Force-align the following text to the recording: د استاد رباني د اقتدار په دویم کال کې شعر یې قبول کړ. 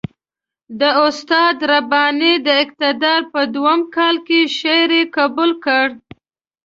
د 0.79 0.81
استاد 1.05 1.57
رباني 1.71 2.33
د 2.45 2.47
اقتدار 2.63 3.21
په 3.33 3.41
دویم 3.53 3.81
کال 3.95 4.15
کې 4.27 4.39
شعر 4.57 4.89
یې 4.97 5.03
قبول 5.17 5.51
کړ. 5.65 5.85